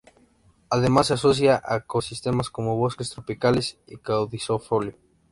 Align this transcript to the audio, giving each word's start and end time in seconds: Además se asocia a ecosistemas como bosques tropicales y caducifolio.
Además 0.71 1.05
se 1.05 1.13
asocia 1.13 1.61
a 1.63 1.75
ecosistemas 1.75 2.49
como 2.49 2.75
bosques 2.75 3.11
tropicales 3.11 3.77
y 3.85 3.97
caducifolio. 3.97 4.95